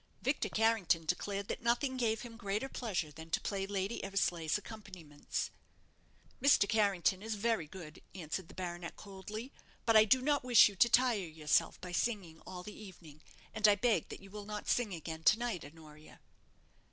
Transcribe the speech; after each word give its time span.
Victor 0.23 0.49
Carrington 0.49 1.05
declared 1.05 1.47
that 1.47 1.61
nothing 1.61 1.95
gave 1.95 2.21
him 2.23 2.35
greater 2.35 2.67
pleasure 2.67 3.11
than 3.11 3.29
to 3.29 3.39
play 3.39 3.67
Lady 3.67 4.03
Eversleigh's 4.03 4.57
accompaniments. 4.57 5.51
"Mr. 6.41 6.67
Carrington 6.67 7.21
is 7.21 7.35
very 7.35 7.67
good," 7.67 8.01
answered 8.15 8.47
the 8.47 8.55
baronet, 8.55 8.95
coldly, 8.95 9.51
"but 9.85 9.95
I 9.95 10.05
do 10.05 10.19
not 10.19 10.43
wish 10.43 10.67
you 10.67 10.75
to 10.75 10.89
tire 10.89 11.19
yourself 11.19 11.79
by 11.81 11.91
singing 11.91 12.41
all 12.47 12.63
the 12.63 12.73
evening; 12.75 13.21
and 13.53 13.67
I 13.67 13.75
beg 13.75 14.09
that 14.09 14.21
you 14.21 14.31
will 14.31 14.45
not 14.45 14.67
sing 14.67 14.91
again 14.91 15.23
to 15.25 15.37
night, 15.37 15.63
Honoria." 15.63 16.19